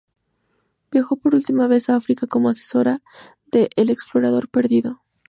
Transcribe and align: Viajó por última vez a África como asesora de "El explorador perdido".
Viajó 0.89 1.15
por 1.17 1.35
última 1.35 1.67
vez 1.67 1.87
a 1.87 1.95
África 1.95 2.25
como 2.25 2.49
asesora 2.49 3.03
de 3.51 3.69
"El 3.75 3.91
explorador 3.91 4.49
perdido". 4.49 5.03